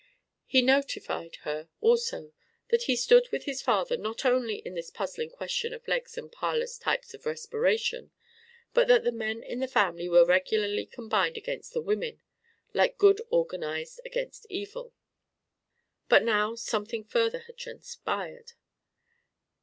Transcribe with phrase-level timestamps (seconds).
[0.47, 2.33] He notified her also
[2.69, 6.31] that he stood with his father not only in this puzzling question of legs and
[6.31, 8.09] parlous types of respiration,
[8.73, 12.19] but that the men in the family were regularly combined against the women
[12.73, 14.95] like good organized against evil!
[16.09, 18.53] But now something further had transpired.